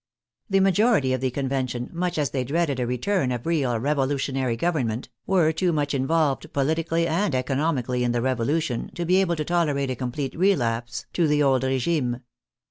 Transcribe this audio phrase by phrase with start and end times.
[0.49, 5.09] The majority of the Convention, much as they dreaded a return of real revolutionary government,
[5.27, 9.91] were too much involved poHtically and economically in the Revolution to be able to tolerate
[9.91, 12.21] a complete relapse to the old regime.